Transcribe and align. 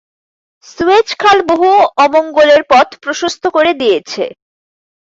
Suez 0.65 1.07
খাল 1.15 1.37
বহু 1.49 1.69
অমঙ্গলের 1.97 2.61
পথ 2.69 2.87
প্রশস্ত 3.03 3.43
করে 3.55 3.71
দিয়েছে। 3.73 4.23